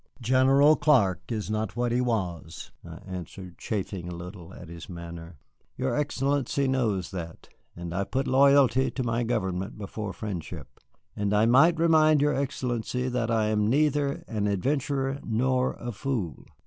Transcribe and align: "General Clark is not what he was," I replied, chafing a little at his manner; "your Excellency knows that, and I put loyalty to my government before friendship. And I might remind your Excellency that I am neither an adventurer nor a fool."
"General 0.19 0.75
Clark 0.75 1.31
is 1.31 1.51
not 1.51 1.75
what 1.75 1.91
he 1.91 2.01
was," 2.01 2.71
I 2.83 3.17
replied, 3.19 3.55
chafing 3.59 4.09
a 4.09 4.15
little 4.15 4.51
at 4.51 4.67
his 4.67 4.89
manner; 4.89 5.37
"your 5.77 5.95
Excellency 5.95 6.67
knows 6.67 7.11
that, 7.11 7.49
and 7.75 7.93
I 7.93 8.05
put 8.05 8.25
loyalty 8.25 8.89
to 8.89 9.03
my 9.03 9.21
government 9.21 9.77
before 9.77 10.11
friendship. 10.11 10.79
And 11.15 11.35
I 11.35 11.45
might 11.45 11.77
remind 11.79 12.19
your 12.19 12.33
Excellency 12.33 13.09
that 13.09 13.29
I 13.29 13.49
am 13.49 13.69
neither 13.69 14.23
an 14.27 14.47
adventurer 14.47 15.19
nor 15.23 15.73
a 15.73 15.91
fool." 15.91 16.47